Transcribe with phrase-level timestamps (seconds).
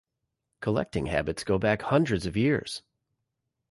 [0.61, 2.81] Collecting habits go back hundreds of years.